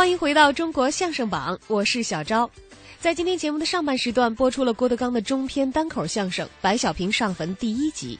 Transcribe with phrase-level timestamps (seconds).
[0.00, 2.50] 欢迎回到中国相声榜，我是小昭。
[2.98, 8.18] 在今天节目的上半时段，播出了郭德纲的中篇单口相声《白小平上坟》第一集，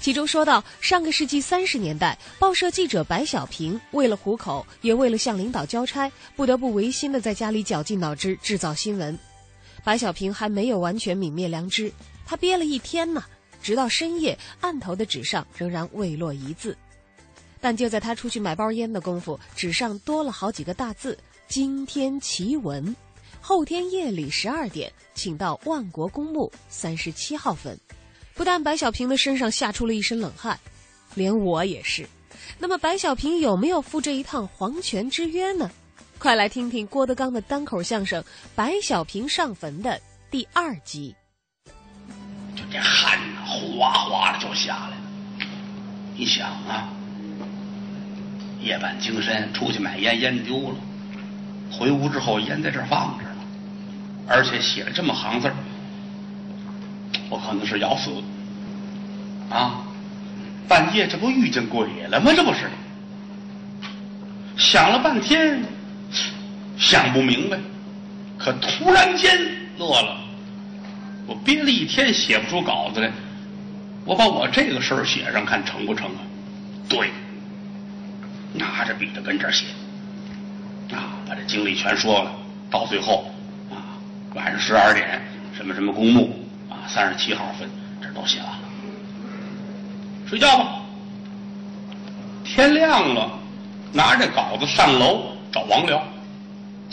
[0.00, 9.16] 其中说到，上个世纪三十年代，报社记者白小平为了糊口，也为了向领导交差，不得不违心的在家里绞尽脑汁制造新闻。
[9.84, 11.92] 白小平还没有完全泯灭良知，
[12.26, 13.22] 他憋了一天呢，
[13.62, 16.76] 直到深夜，案头的纸上仍然未落一字。
[17.60, 22.96] 但就在他出去买包烟的功夫，纸上多了好几个大字：“今天奇闻，
[23.40, 27.78] 后天夜里十二点，请到万国公墓三十七号坟。”
[28.34, 30.58] 不但白小平的身上吓出了一身冷汗，
[31.14, 32.08] 连我也是。
[32.58, 35.70] 那么白小平有没有赴这一趟黄泉之约呢？
[36.18, 38.22] 快来听听郭德纲的单口相声
[38.54, 41.14] 《白小平上坟》的第二集。
[42.56, 45.02] 就这汗哗哗的就下来了。
[46.16, 46.99] 你想啊。
[48.62, 50.76] 夜半精神出去买烟，烟丢了。
[51.70, 53.40] 回屋之后，烟在这放着呢，
[54.26, 55.54] 而且写了这么行字儿，
[57.28, 58.10] 我可能是要死
[59.48, 59.82] 啊！
[60.68, 62.32] 半夜这不遇见鬼了吗？
[62.34, 62.70] 这不是？
[64.56, 65.62] 想了半天，
[66.76, 67.58] 想不明白，
[68.36, 69.30] 可突然间
[69.78, 70.16] 乐了。
[71.26, 73.10] 我憋了一天写不出稿子来，
[74.04, 76.20] 我把我这个事儿写上，看成不成啊？
[76.88, 77.10] 对。
[78.52, 79.66] 拿着笔就跟这儿写，
[80.92, 82.32] 啊，把这经历全说了。
[82.70, 83.30] 到最后，
[83.70, 83.98] 啊，
[84.34, 85.20] 晚上十二点，
[85.56, 87.68] 什么什么公墓，啊，三十七号坟，
[88.00, 88.58] 这都写完了。
[90.28, 90.76] 睡觉吧。
[92.44, 93.30] 天亮了，
[93.92, 96.02] 拿着稿子上楼找王辽。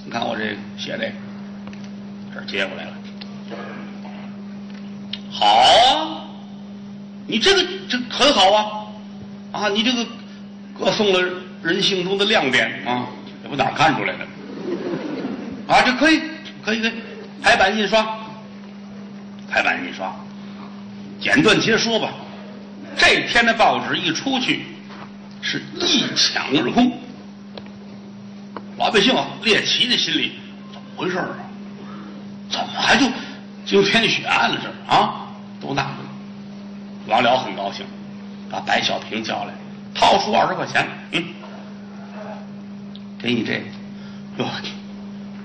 [0.05, 1.11] 你看我这写这，
[2.33, 2.93] 这接过来了。
[5.31, 6.23] 好啊，
[7.27, 8.85] 你这个这很好啊，
[9.51, 10.05] 啊，你这个
[10.77, 11.19] 歌颂了。
[11.63, 13.07] 人性中的亮点啊，
[13.43, 14.25] 这不哪看出来的？
[15.67, 16.21] 啊，这可以，
[16.63, 16.93] 可以，可以，
[17.41, 18.05] 排版印刷，
[19.49, 20.15] 排版印刷，
[21.19, 22.09] 简短截说吧。
[22.95, 24.65] 这天的报纸一出去，
[25.41, 26.91] 是一抢而空。
[28.77, 30.33] 老百姓啊猎奇的心理
[30.71, 31.35] 怎么回事啊？
[32.49, 33.07] 怎么还就
[33.65, 34.57] 惊天血案了？
[34.61, 35.27] 这啊，
[35.59, 35.95] 都纳闷。
[37.07, 37.85] 王辽很高兴，
[38.49, 39.53] 把白小平叫来，
[39.93, 41.23] 掏出二十块钱，嗯。
[43.27, 43.61] 给你这，
[44.37, 44.49] 哟，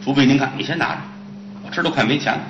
[0.05, 1.01] 朱笔，您看，你先拿着，
[1.65, 2.41] 我这都快没钱了，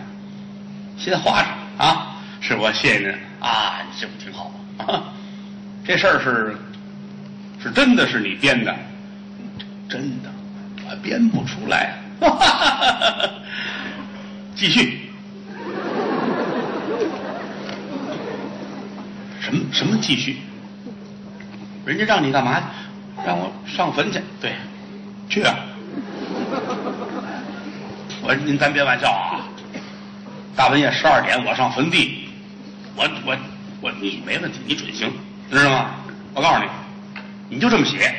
[0.99, 1.49] 先花着
[1.83, 2.19] 啊！
[2.43, 3.09] 是我谢谢您
[3.41, 5.05] 啊，这不挺好吗？
[5.87, 6.55] 这事儿是
[7.63, 8.77] 是真的是你编的，
[9.89, 10.31] 真的，
[10.87, 11.95] 我编不出来。
[14.55, 15.13] 继续，
[19.41, 20.41] 什么什么继续？
[21.87, 22.61] 人家让你干嘛？
[23.25, 24.21] 让我上坟去？
[24.39, 24.53] 对。
[25.33, 25.57] 去啊！
[28.21, 29.41] 我说您咱别玩笑啊！
[30.55, 32.29] 大半夜十二点，我上坟地，
[32.95, 33.35] 我我
[33.81, 35.11] 我你没问题，你准行，
[35.51, 35.95] 知道吗？
[36.35, 36.67] 我告诉你，
[37.49, 38.15] 你就这么写，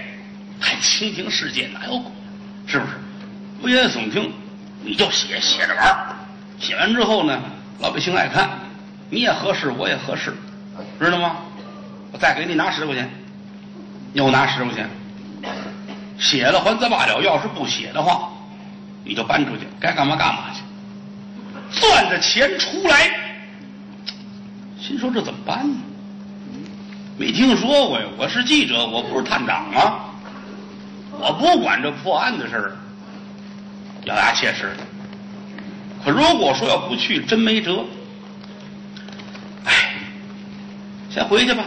[0.60, 2.12] 还倾听世界哪有鬼？
[2.66, 2.94] 是不是？
[3.62, 4.34] 危言耸听，
[4.82, 5.96] 你就写写着玩
[6.60, 7.40] 写完之后呢，
[7.80, 8.50] 老百姓爱看，
[9.12, 10.34] 你也合适，我也合适，
[11.00, 11.36] 知道吗？
[12.12, 13.08] 我再给你拿十块钱，
[14.14, 14.90] 又拿十块钱。
[16.24, 18.30] 写了还则罢了，要是不写的话，
[19.04, 20.62] 你就搬出去，该干嘛干嘛去。
[21.82, 23.12] 攥着钱出来，
[24.80, 25.76] 心说这怎么办呢？
[27.18, 30.06] 没听说过呀，我是记者，我不是探长啊，
[31.12, 32.72] 我不管这破案的事儿，
[34.06, 34.72] 咬牙切齿。
[36.06, 37.84] 可如果说要不去，真没辙。
[39.66, 39.96] 哎，
[41.10, 41.66] 先回去吧，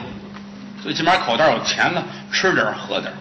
[0.82, 2.02] 最起码口袋有钱了，
[2.32, 3.12] 吃点喝点。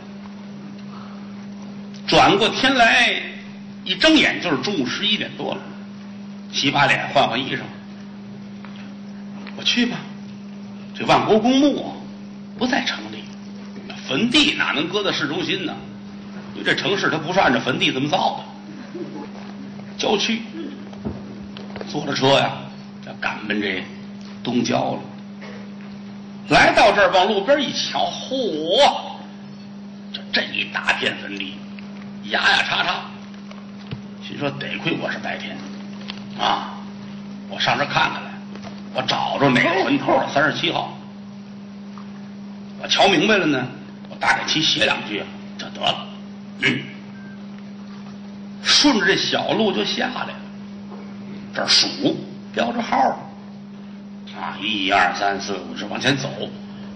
[2.08, 3.22] 转过天来，
[3.84, 5.62] 一睁眼就是中午十一点多了，
[6.52, 7.60] 洗把脸，换换衣裳，
[9.56, 9.98] 我去吧。
[10.94, 11.96] 这万国公墓
[12.58, 13.24] 不在城里，
[14.08, 15.76] 坟地哪能搁在市中心呢？
[16.54, 19.00] 因为这城市它不是按照坟地这么造的，
[19.98, 20.42] 郊区。
[21.88, 22.52] 坐着车呀，
[23.20, 23.84] 赶奔这
[24.44, 25.02] 东郊了。
[26.50, 28.90] 来到这儿，往路边一瞧，嚯，
[30.12, 31.54] 就这一大片坟地。
[32.30, 33.02] 牙牙叉叉，
[34.26, 35.56] 心说得亏我是白天，
[36.40, 36.74] 啊，
[37.50, 38.32] 我上这看看来，
[38.94, 40.98] 我找着哪个坟头了，三十七号，
[42.82, 43.68] 我瞧明白了呢，
[44.10, 45.24] 我大概其写两句
[45.58, 46.08] 就得了，
[46.62, 46.80] 嗯，
[48.64, 50.34] 顺着这小路就下来了，
[51.54, 51.88] 这儿数
[52.52, 52.98] 标着号，
[54.36, 56.28] 啊，一二三四五，这往前走，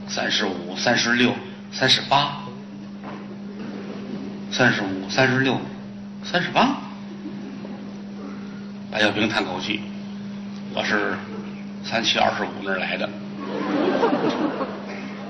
[0.07, 1.35] 三十五、三十六、
[1.71, 2.39] 三十八。
[4.51, 5.59] 三十五、三十六、
[6.23, 6.75] 三十八。
[8.91, 9.79] 白小平叹口气
[10.73, 11.15] ：“我是
[11.83, 13.07] 三七二十五那儿来的，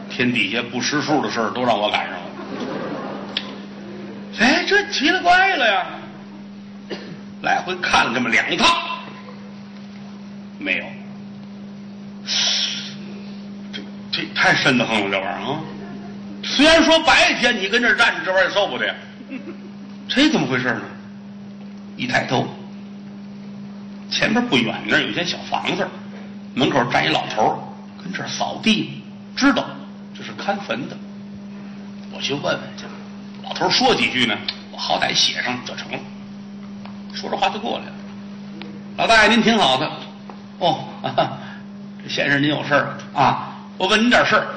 [0.10, 2.26] 天底下不识数的事儿都让我赶上了。
[4.40, 5.86] 哎，这奇了怪了呀！
[7.42, 8.68] 来回看了这么两趟，
[10.58, 10.86] 没有。
[13.74, 13.82] 这
[14.12, 15.60] 这太瘆得慌了，这玩意儿啊！
[16.42, 18.96] 虽然说白天你跟这站着，这玩意儿受不得。
[20.10, 20.82] 这怎么回事呢？
[21.96, 22.46] 一抬头。”
[24.12, 25.88] 前边不远那儿有间小房子，
[26.56, 27.60] 门口站一老头儿，
[28.04, 29.04] 跟这儿扫地，
[29.36, 29.64] 知道
[30.18, 30.98] 这是看坟的。
[32.12, 32.86] 我去问问去。
[33.44, 34.36] 老头儿说几句呢，
[34.72, 36.00] 我好歹写上就成了。
[37.14, 37.92] 说着话就过来了。
[38.98, 39.92] 老大爷您挺好的，
[40.58, 40.86] 哦，
[42.04, 43.56] 这先生您有事儿啊？
[43.78, 44.48] 我问您点事儿，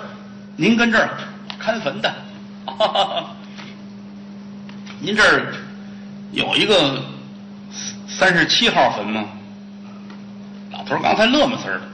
[0.57, 1.11] 您跟这儿
[1.59, 2.13] 看坟的，
[5.05, 5.53] 您这儿
[6.31, 7.03] 有一个
[8.07, 9.25] 三十七号坟吗？
[10.71, 11.89] 老头刚才乐么丝儿的，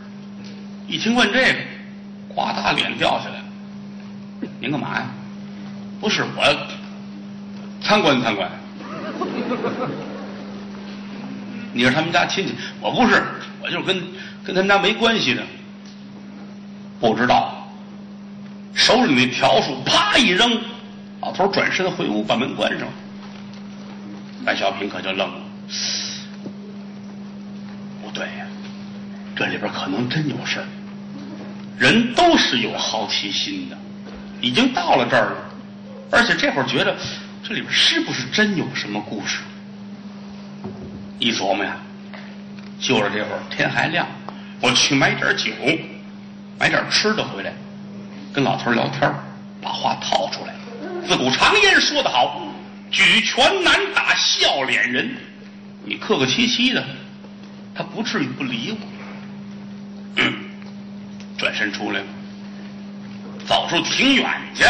[0.87, 1.59] 一听问这个，
[2.35, 3.43] 呱嗒脸掉下来。
[4.61, 5.07] 您干嘛呀？
[5.99, 6.69] 不是我
[7.81, 8.51] 参观参观。
[11.73, 12.55] 你是他们家亲戚？
[12.79, 13.25] 我不是，
[13.63, 14.03] 我就是跟
[14.45, 15.43] 跟他们家没关系的。
[17.01, 17.67] 不知道，
[18.75, 20.61] 手里那笤帚啪一扔，
[21.21, 22.89] 老头转身回屋把门关上。
[24.45, 25.41] 白小平可就愣了，
[28.03, 28.47] 不对呀。
[29.37, 30.65] 这里边可能真有事，
[31.77, 33.77] 人都是有好奇心的，
[34.41, 35.37] 已经到了这儿了，
[36.11, 36.97] 而且这会儿觉得
[37.43, 39.41] 这里边是不是真有什么故事？
[41.19, 41.77] 一琢磨呀，
[42.81, 44.07] 就是这会儿天还亮，
[44.61, 45.53] 我去买点酒，
[46.59, 47.53] 买点吃的回来，
[48.33, 49.13] 跟老头聊天，
[49.61, 50.55] 把话套出来。
[51.07, 52.41] 自古常言说得好，
[52.91, 55.11] 举拳难打笑脸人，
[55.85, 56.85] 你客客气气的，
[57.75, 58.79] 他不至于不理我。
[61.39, 62.07] 转身出来了，
[63.47, 64.65] 走出挺远去，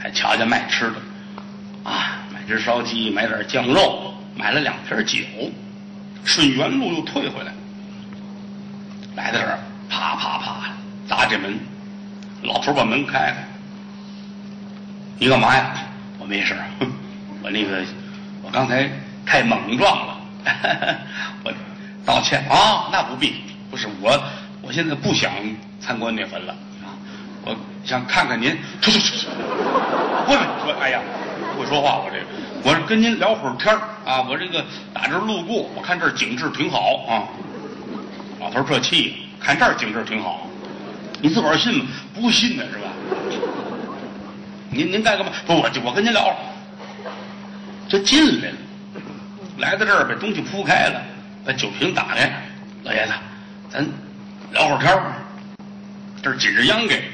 [0.00, 0.96] 还瞧见卖吃的，
[1.88, 5.20] 啊，买只烧鸡，买点酱肉，买了两瓶酒，
[6.24, 7.52] 顺原路又退回来，
[9.14, 9.58] 来到这儿，
[9.88, 10.72] 啪啪啪
[11.08, 11.56] 砸这门，
[12.42, 13.36] 老头把门开开，
[15.18, 15.74] 你干嘛呀？
[16.18, 16.56] 我没事，
[17.42, 17.82] 我那个
[18.42, 18.90] 我刚才
[19.24, 20.18] 太莽撞了，
[21.44, 21.52] 我
[22.04, 23.34] 道歉啊，那不必。
[23.70, 24.22] 不是我，
[24.62, 25.32] 我现在不想
[25.80, 26.52] 参观那坟了
[26.84, 26.94] 啊！
[27.44, 29.26] 我想看看您，出去出去！
[30.26, 31.00] 不是说，哎呀，
[31.58, 32.26] 会说话我这个，
[32.62, 33.74] 我是跟您聊会儿天
[34.04, 34.22] 啊！
[34.28, 37.26] 我这个打这路过，我看这儿景致挺好啊。
[38.38, 40.46] 老头儿这气，看这儿景致挺好，
[41.20, 41.86] 你自个儿信吗？
[42.14, 42.88] 不信呢是吧？
[44.74, 45.32] 您您干干嘛？
[45.46, 46.36] 不，我就我跟您聊，
[47.88, 48.56] 就进来了，
[49.58, 51.00] 来到这儿把东西铺开了，
[51.44, 52.30] 把酒瓶打开，
[52.82, 53.12] 老爷子。
[53.70, 53.86] 咱
[54.52, 55.12] 聊会儿天儿，
[56.22, 57.04] 这儿紧着秧给。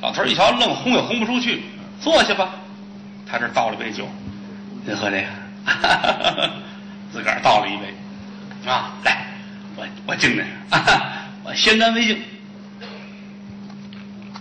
[0.00, 1.62] 老头一瞧，愣轰也轰不出去，
[2.00, 2.50] 坐下吧。
[3.28, 4.08] 他这倒了杯酒，
[4.84, 5.26] 您喝这个，
[7.12, 9.26] 自个儿倒了一杯，啊，来，
[9.76, 10.44] 我我敬您，
[11.44, 12.22] 我先干为敬。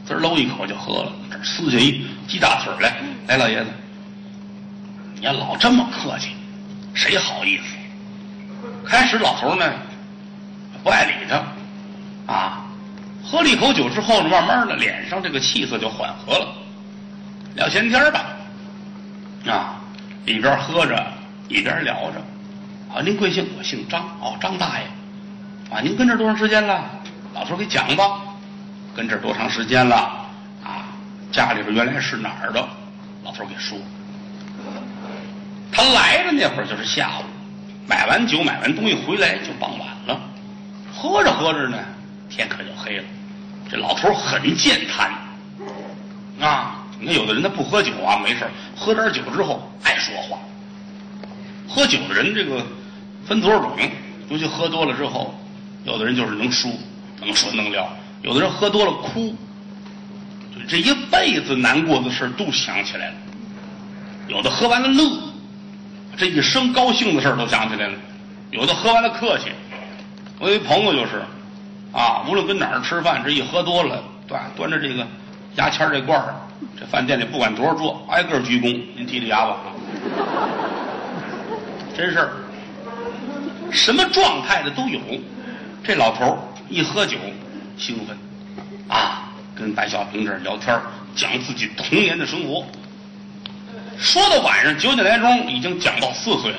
[0.06, 2.95] 滋搂一口就喝了，这撕下一鸡大腿来，
[3.27, 3.69] 来，老爷子，
[5.15, 6.36] 你要老这么客气，
[6.94, 7.63] 谁好意思？
[8.85, 9.66] 开始老头呢。
[10.83, 12.66] 不爱理他，啊，
[13.23, 16.56] 喝了一口酒之后呢，慢慢的脸上这个气色就缓和了，
[17.54, 18.26] 聊闲天吧，
[19.45, 19.80] 啊，
[20.26, 21.06] 一边喝着
[21.49, 22.19] 一边聊着，
[22.92, 23.47] 啊，您贵姓？
[23.59, 24.85] 我姓张，哦，张大爷，
[25.69, 26.83] 啊，您跟这多长时间了？
[27.35, 28.19] 老头给讲吧，
[28.95, 29.95] 跟这多长时间了？
[30.64, 30.86] 啊，
[31.31, 32.68] 家里边原来是哪儿的？
[33.24, 33.78] 老头给说，
[35.71, 37.24] 他来的那会儿就是下午，
[37.88, 40.19] 买完酒买完东西回来就傍晚了。
[40.94, 41.78] 喝着喝着呢，
[42.30, 43.04] 天可就黑了。
[43.69, 45.12] 这老头很健谈
[46.42, 46.83] 啊！
[47.00, 48.45] 你看有的人他不喝酒啊，没事
[48.76, 50.38] 喝点酒之后爱说话。
[51.68, 52.66] 喝酒的人这个
[53.26, 53.71] 分多少种？
[54.30, 55.33] 尤其喝多了之后，
[55.86, 56.69] 有的人就是能说、
[57.19, 57.83] 能说、能聊；
[58.21, 59.35] 有的人喝多了哭，
[60.68, 63.13] 这一辈子难过的事都想起来了；
[64.28, 65.04] 有的喝完了乐，
[66.16, 67.94] 这一生高兴的事都想起来了；
[68.51, 69.45] 有的喝完了客气。
[70.40, 71.23] 我有一朋友就是，
[71.92, 75.06] 啊，无论跟哪儿吃饭，这一喝多了，端端着这个
[75.56, 76.35] 牙签这罐儿，
[76.80, 79.57] 这饭店里不管多少桌，挨个鞠躬，您提提牙吧，
[81.97, 82.30] 真事，
[83.71, 84.99] 什么状态的都有。
[85.83, 86.37] 这老头
[86.69, 87.18] 一喝酒
[87.81, 88.16] 兴奋，
[88.88, 90.80] 啊，跟白小平这儿聊天
[91.16, 92.64] 讲自己童年的生活，
[93.97, 96.57] 说到晚上九点来钟，已经讲到四岁了。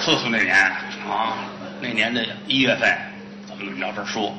[0.00, 0.56] 四岁那年
[1.06, 1.36] 啊，
[1.78, 2.90] 那年的一月份，
[3.46, 4.34] 怎么怎么着这说，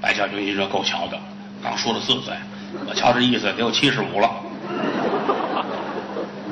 [0.00, 1.18] 白小平一说够巧的，
[1.60, 2.32] 刚说了四岁，
[2.86, 4.30] 我瞧这意思得有七十五了。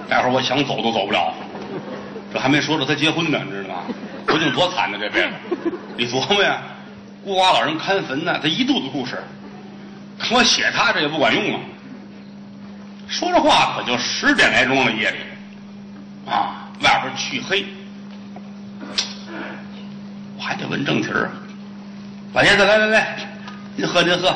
[0.09, 1.33] 待会儿我想走都走不了，
[2.35, 3.85] 这还没说着他结婚呢，你知道吗？
[4.27, 5.31] 究竟多惨呢这辈子？
[5.97, 6.63] 你琢磨呀，
[7.25, 9.23] 孤寡老人看坟呢，他一肚子故事，
[10.31, 11.61] 我写他这也不管用啊。
[13.09, 15.19] 说着话可就十点来钟了夜里，
[16.29, 17.65] 啊，外边黢黑，
[20.37, 21.33] 我还得问正题儿啊。
[22.33, 23.17] 老爷子，来来来，
[23.77, 24.35] 您喝您喝。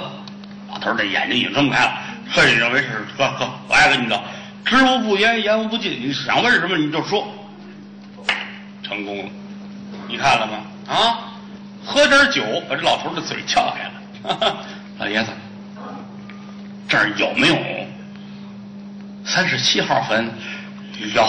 [0.68, 1.98] 老头儿这眼睛已经睁开了，
[2.30, 4.22] 喝你这没事，喝喝，我爱跟你的。
[4.64, 5.92] 知无不言，言无不尽。
[5.92, 7.26] 你想问什么你就说，
[8.82, 9.30] 成功了。
[10.06, 10.58] 你看了吗？
[10.94, 11.32] 啊，
[11.86, 13.92] 喝点酒把这老头的嘴撬开了。
[14.98, 15.30] 老爷子，
[16.88, 17.56] 这儿有没有
[19.24, 20.28] 三十七号坟？
[21.14, 21.24] 有，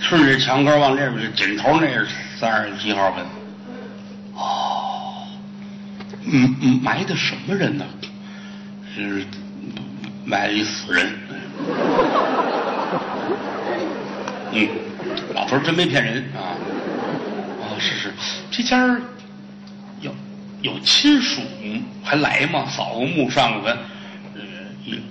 [0.00, 2.06] 顺着墙根往那边去尽头那是
[2.38, 3.24] 三十七号坟。
[4.34, 5.26] 哦，
[6.24, 7.84] 嗯，埋的什么人呢？
[8.94, 9.26] 是
[10.24, 11.12] 埋一死人。
[14.52, 14.68] 嗯，
[15.34, 16.54] 老头真没骗人啊。
[17.60, 18.12] 哦，是是，
[18.50, 19.00] 这家儿
[20.64, 21.42] 有亲属
[22.02, 22.64] 还来吗？
[22.74, 23.76] 扫个墓上坟，
[24.34, 24.40] 呃，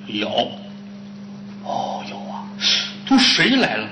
[0.07, 0.51] 有有。
[1.63, 2.43] 哦，有啊，
[3.07, 3.87] 都谁来了？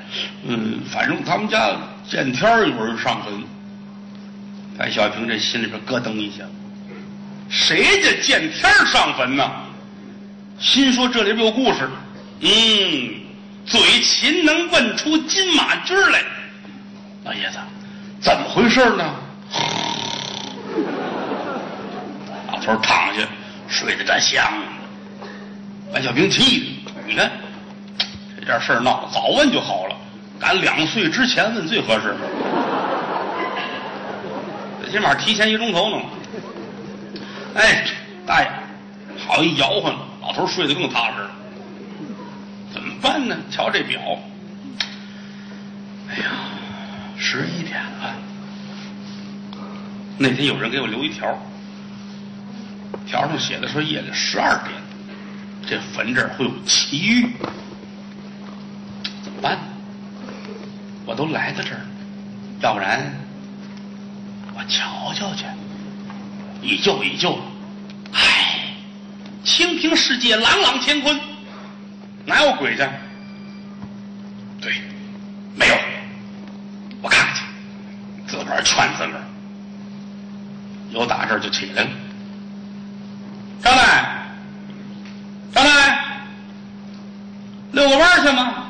[0.48, 1.70] 嗯，反正他们家
[2.10, 3.32] 见天儿有人上坟。
[4.75, 6.44] 白小平这心里边咯噔一下，
[7.48, 9.48] 谁家见天上坟呢？
[10.58, 11.88] 心说这里边有故事。
[12.39, 12.50] 嗯，
[13.68, 16.24] 嘴勤能问出金马驹来。
[17.24, 17.58] 老爷子，
[18.20, 19.15] 怎么回事呢？
[22.78, 23.28] 躺下，
[23.68, 24.44] 睡得真香。
[25.94, 27.32] 白小平气的，你看
[28.40, 29.96] 这件事闹的，早问就好了，
[30.40, 32.16] 赶两岁之前问最合适。
[34.82, 36.01] 最起码提前一钟头呢。
[37.56, 37.86] 哎，
[38.25, 38.50] 大爷，
[39.28, 41.32] 好一摇晃，老头睡得更踏实了。
[42.74, 43.36] 怎么办呢？
[43.51, 44.00] 瞧这表，
[46.10, 46.32] 哎呀，
[47.18, 48.16] 十一点了。
[50.18, 51.38] 那天有人给我留一条，
[53.12, 54.72] 条上写的说夜里十二点，
[55.68, 57.27] 这坟这儿会有奇遇，
[59.22, 59.60] 怎么办？
[61.06, 61.82] 我都来到这儿，
[62.62, 63.13] 要不然
[64.56, 65.44] 我瞧瞧去，
[66.62, 67.38] 一救一救。
[68.13, 68.77] 唉，
[69.44, 71.20] 清平世界，朗朗乾坤。
[72.25, 72.88] 哪有鬼去？
[74.62, 74.72] 对，
[75.53, 75.75] 没有。
[77.01, 77.44] 我看看去，
[78.25, 79.24] 自个儿劝自个儿。
[80.91, 81.89] 有打这儿就起来了。
[83.63, 84.25] 张大
[85.53, 86.18] 张大
[87.82, 88.68] 遛个弯去吗？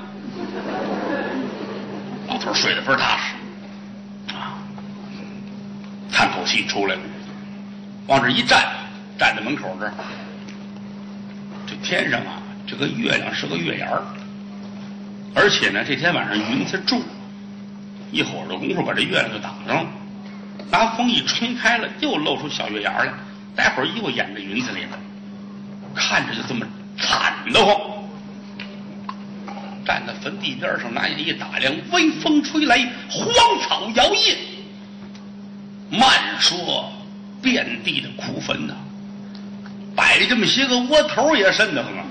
[2.30, 4.56] 老头睡得倍儿踏实，啊，
[6.10, 7.02] 叹口气出来了，
[8.08, 8.66] 往这一站，
[9.18, 9.94] 站在门口这儿，
[11.68, 12.38] 这天上啊。
[12.66, 14.02] 这个月亮是个月牙儿，
[15.36, 17.02] 而且呢，这天晚上云彩重，
[18.12, 19.90] 一会儿的功夫把这月亮就挡上了，
[20.72, 23.12] 拿风一吹开了，又露出小月牙来，
[23.58, 24.98] 待会儿又掩在云彩里了，
[25.94, 26.66] 看着就这么
[26.98, 27.76] 惨的慌。
[29.92, 32.78] 站在坟地边上，拿眼一打量，微风吹来，
[33.10, 33.28] 荒
[33.60, 34.38] 草摇曳，
[35.90, 36.90] 慢说
[37.42, 38.74] 遍地的枯坟呐，
[39.94, 42.06] 摆这么些个窝头也瘆得慌啊。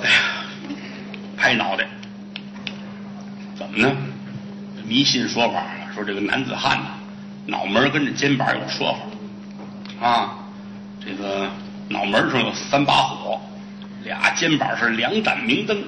[0.00, 0.14] 哎呀，
[1.36, 1.88] 拍脑袋！
[3.58, 3.96] 怎么呢？
[4.86, 6.90] 迷信说法说这个男子汉呐，
[7.46, 8.96] 脑门跟着肩膀有说
[10.00, 10.38] 法啊。
[11.04, 11.50] 这个
[11.88, 13.40] 脑门上有三把火，
[14.04, 15.82] 俩肩膀是两盏明灯，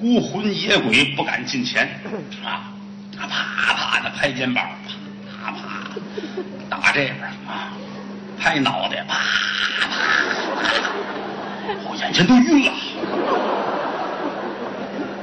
[0.00, 2.00] 孤魂野鬼不敢近前
[2.42, 2.72] 啊！
[3.16, 4.66] 啪啪的拍肩膀，
[5.42, 5.60] 啪啪啪
[6.70, 7.72] 打这边啊，
[8.40, 9.20] 拍脑袋，啪啪，
[11.86, 12.72] 我眼前都晕了，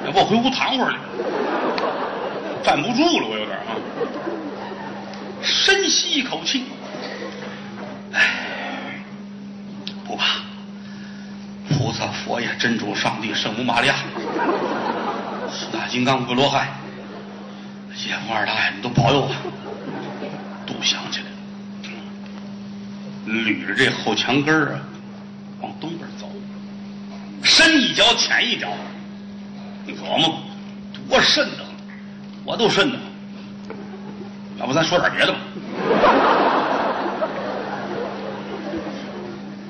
[0.05, 0.97] 要不我回屋躺会儿去，
[2.63, 3.73] 站不住了，我有点啊。
[5.41, 6.65] 深吸一口气，
[8.13, 8.37] 哎。
[10.03, 10.41] 不怕，
[12.01, 13.93] 菩萨、佛爷、真主、上帝、圣母玛利亚、
[15.51, 16.67] 四大金刚、阿罗汉、
[18.07, 19.29] 阎王二大爷，你都保佑我！
[20.65, 21.31] 都想起来了，
[23.27, 24.81] 捋着这后墙根儿啊，
[25.61, 26.27] 往东边走，
[27.43, 28.69] 深一脚浅一脚，
[29.85, 30.41] 你琢磨
[31.07, 31.67] 多瘆得慌，
[32.45, 33.05] 我都瘆得慌。
[34.57, 35.37] 要不咱说点别的吧？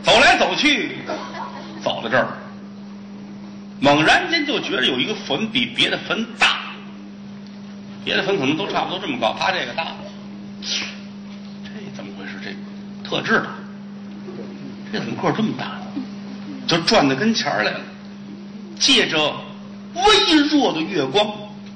[0.03, 0.99] 走来走去，
[1.83, 2.27] 走到这儿，
[3.79, 6.59] 猛然间就觉得有一个坟比别的坟大。
[8.03, 9.87] 别的坟可能都差不多这么高，他这个大。
[10.61, 12.39] 这怎么回事？
[12.43, 12.51] 这
[13.07, 13.47] 特制的，
[14.91, 15.79] 这怎么个儿这么大？
[16.67, 17.81] 就转到跟前来了，
[18.79, 19.35] 借着
[19.93, 20.01] 微
[20.49, 21.31] 弱的月光，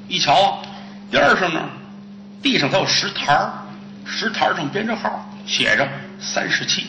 [0.08, 0.60] 一瞧啊，
[1.12, 1.70] 边上呢，
[2.42, 3.48] 地上还有石台，
[4.06, 5.88] 石台上编着号，写着
[6.20, 6.88] 三十七，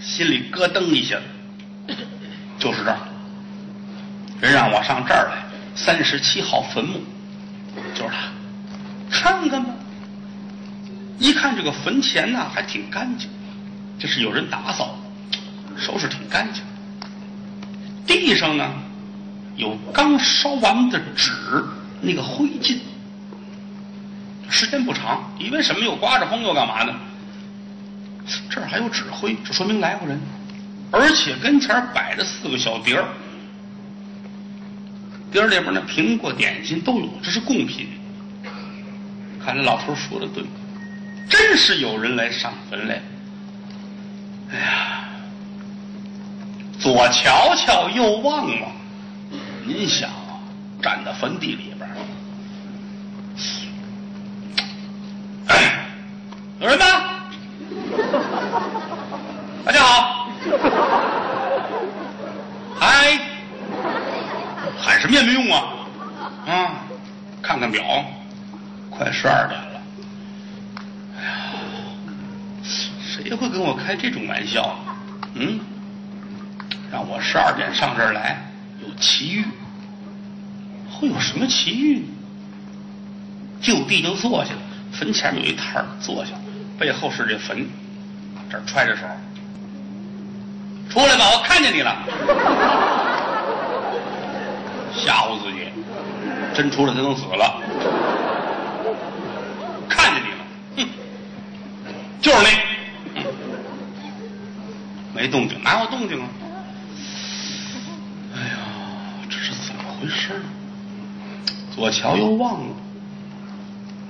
[0.00, 1.16] 心里咯噔一下，
[2.58, 2.98] 就是这儿，
[4.40, 7.00] 人让我上这儿来，三十七号坟墓，
[7.94, 8.28] 就是他，
[9.10, 9.70] 看看吧。
[11.18, 13.28] 一看这个坟前呐，还挺干净，
[13.98, 14.96] 这是有人打扫，
[15.76, 16.62] 收拾挺干净。
[18.06, 18.72] 地上呢
[19.56, 21.32] 有刚烧完的纸，
[22.00, 22.78] 那个灰烬，
[24.48, 26.94] 时间不长，因为什么又刮着风又干嘛呢？
[28.50, 30.20] 这儿还有纸灰，这说明来过人，
[30.90, 33.04] 而且跟前摆着四个小碟儿，
[35.30, 37.88] 碟儿里边那苹果点心都有，这是贡品。
[39.44, 40.44] 看来老头说的对，
[41.28, 43.02] 真是有人来上坟来。
[44.50, 45.04] 哎呀！
[46.78, 48.70] 左瞧瞧，右望望，
[49.64, 50.40] 您想啊，
[50.80, 51.96] 站在坟地里边儿，
[55.48, 55.86] 哎
[56.60, 56.84] 有人吗？
[59.64, 60.30] 大家好，
[62.78, 63.18] 嗨，
[64.78, 65.74] 喊什么也没用啊！
[66.46, 66.80] 啊，
[67.68, 68.02] 看看表，
[68.90, 69.80] 快十二点了。
[71.18, 71.50] 哎呀，
[72.62, 74.74] 谁会跟我开这种玩笑？
[75.34, 75.60] 嗯？
[76.90, 78.38] 让我十二点上这儿来，
[78.80, 79.44] 有奇遇，
[80.90, 82.06] 会有什么奇遇呢？
[83.60, 84.60] 就地就坐下了，
[84.92, 86.32] 坟前面有一摊儿，坐下，
[86.78, 87.68] 背后是这坟，
[88.50, 89.02] 这儿揣着手，
[90.88, 91.94] 出来吧，我看见你了，
[94.96, 95.37] 吓唬自己，
[96.58, 97.62] 真出来他能死了，
[99.88, 100.44] 看见你了，
[100.76, 100.88] 哼，
[102.20, 102.38] 就是
[103.14, 103.22] 那，
[105.14, 106.28] 没动静，哪有动静啊？
[108.34, 108.58] 哎呀，
[109.30, 110.42] 这是怎么回事？
[111.72, 112.74] 左瞧右望了，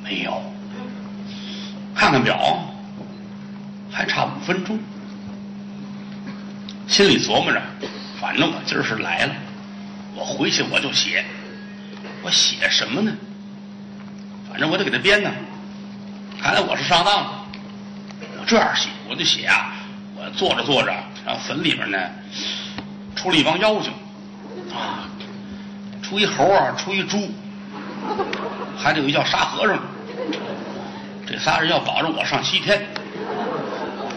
[0.03, 0.43] 没有。
[1.95, 2.65] 看看表，
[3.91, 4.79] 还差五分钟。
[6.87, 7.61] 心里琢磨着，
[8.19, 9.35] 反正我今儿是来了，
[10.15, 11.23] 我回去我就写。
[12.29, 13.11] 我写什么呢？
[14.51, 15.31] 反正我得给他编呢。
[16.39, 17.47] 看来我是上当了。
[18.39, 19.73] 我这样写，我就写啊，
[20.15, 20.93] 我坐着坐着，
[21.25, 21.99] 然后坟里边呢
[23.17, 23.91] 出了一帮妖精。
[24.75, 25.09] 啊，
[26.03, 27.31] 出一猴啊，出一猪，
[28.77, 29.81] 还得有一叫沙和尚。
[31.27, 32.87] 这仨人要保着我上西天，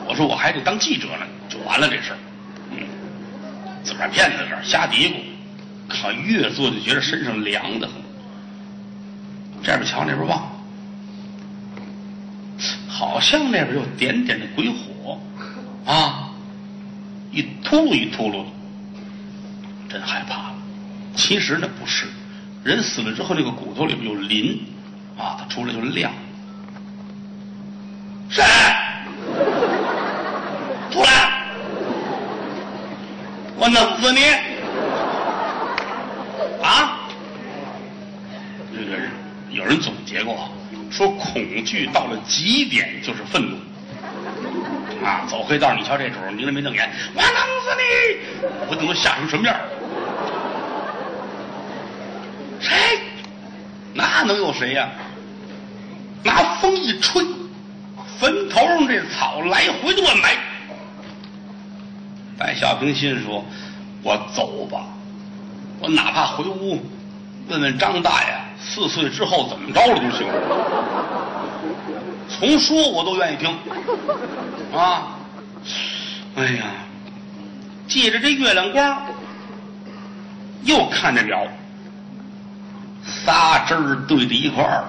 [0.06, 2.18] 我说我还得当记者呢，就完了这事儿。
[2.72, 2.84] 嗯，
[3.86, 5.16] 自个儿骗自个儿，瞎嘀咕，
[5.88, 8.01] 可越做就觉得身上凉的很。
[9.64, 10.50] 这边瞧，那边望，
[12.88, 15.20] 好像那边有点点的鬼火，
[15.86, 16.32] 啊，
[17.32, 18.50] 一秃噜一秃噜的。
[19.90, 20.56] 真害怕了。
[21.16, 22.08] 其实那不是，
[22.64, 24.60] 人死了之后，那个骨头里边有磷，
[25.18, 26.12] 啊，它出来就亮。
[28.30, 28.44] 谁？
[30.90, 31.46] 出来！
[33.58, 34.22] 我弄死你！
[36.64, 37.00] 啊！
[38.74, 39.12] 这个人
[39.52, 40.50] 有人总结过，
[40.90, 43.58] 说恐惧到了极点就是愤怒。
[45.06, 47.32] 啊，走黑道，你瞧这主，拧着眉瞪眼，我弄
[47.64, 47.86] 死你！
[48.70, 49.56] 我等都吓成什么样？
[52.60, 53.00] 谁？
[53.94, 54.90] 那能有谁呀、
[56.24, 57.26] 拿风一吹，
[58.20, 60.38] 坟头上这草来回乱摆。
[62.38, 63.44] 白小平心说
[64.04, 64.86] ：“我走吧，
[65.80, 66.80] 我哪怕回屋
[67.48, 68.30] 问问张大爷
[68.64, 70.28] 四岁之后怎么着了都行，
[72.30, 73.50] 从说我都愿意听。”
[74.74, 75.18] 啊，
[76.36, 76.66] 哎呀，
[77.88, 79.02] 借着这月亮光，
[80.64, 81.46] 又看着表。
[83.04, 84.86] 仨针儿对在一块儿，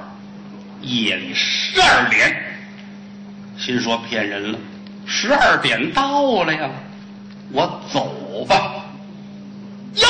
[0.83, 2.45] 夜里十二点，
[3.59, 4.59] 心说骗人了，
[5.07, 6.71] 十二点到了呀，
[7.51, 8.72] 我走吧。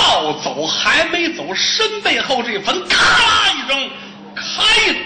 [0.02, 3.90] 要走还没走，身背后这坟咔啦一声
[4.34, 4.42] 开
[4.92, 4.98] 了。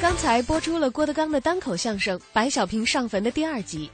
[0.00, 3.90] 刚才播出了郭德纲的单口相声《白小平上坟》的第二集。